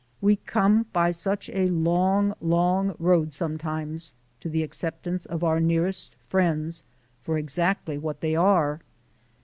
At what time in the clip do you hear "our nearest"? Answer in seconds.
5.43-6.15